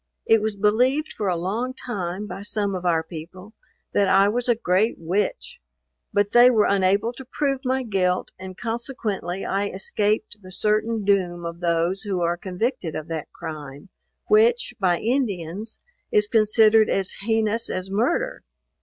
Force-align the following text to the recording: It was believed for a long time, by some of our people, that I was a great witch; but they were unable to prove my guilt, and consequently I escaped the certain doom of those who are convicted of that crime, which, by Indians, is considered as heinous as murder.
It 0.25 0.41
was 0.41 0.55
believed 0.55 1.13
for 1.13 1.27
a 1.29 1.37
long 1.37 1.75
time, 1.75 2.25
by 2.25 2.41
some 2.41 2.73
of 2.73 2.87
our 2.87 3.03
people, 3.03 3.53
that 3.93 4.07
I 4.07 4.29
was 4.29 4.49
a 4.49 4.55
great 4.55 4.95
witch; 4.97 5.61
but 6.11 6.31
they 6.31 6.49
were 6.49 6.65
unable 6.65 7.13
to 7.13 7.23
prove 7.23 7.61
my 7.63 7.83
guilt, 7.83 8.31
and 8.39 8.57
consequently 8.57 9.45
I 9.45 9.67
escaped 9.67 10.37
the 10.41 10.51
certain 10.51 11.05
doom 11.05 11.45
of 11.45 11.59
those 11.59 12.01
who 12.01 12.19
are 12.21 12.35
convicted 12.35 12.95
of 12.95 13.09
that 13.09 13.31
crime, 13.31 13.89
which, 14.25 14.73
by 14.79 14.97
Indians, 14.97 15.77
is 16.11 16.27
considered 16.27 16.89
as 16.89 17.17
heinous 17.21 17.69
as 17.69 17.91
murder. 17.91 18.41